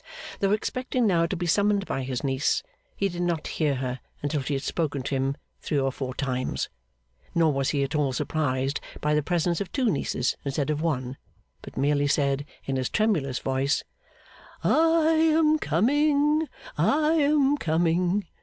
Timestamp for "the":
9.13-9.21